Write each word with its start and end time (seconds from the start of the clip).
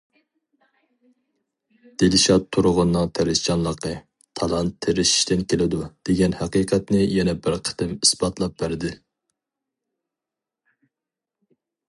دىلشات 2.03 2.47
تۇرغۇننىڭ 2.57 3.09
تىرىشچانلىقى‹‹ 3.19 3.91
تالانت 4.41 4.79
تىرىشىشتىن 4.87 5.45
كېلىدۇ›› 5.53 5.83
دېگەن 6.11 6.35
ھەقىقەتنى 6.41 7.01
يەنە 7.05 7.35
بىر 7.45 7.57
قېتىم 7.69 7.91
ئىسپاتلاپ 7.99 8.55
بەردى. 8.65 8.95